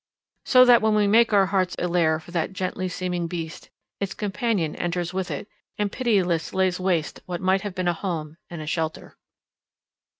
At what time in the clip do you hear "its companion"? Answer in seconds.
3.99-4.75